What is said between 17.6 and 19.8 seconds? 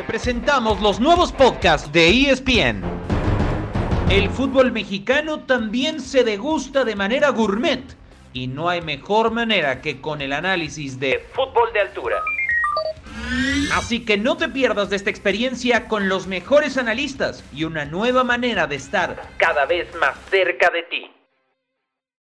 una nueva manera de estar cada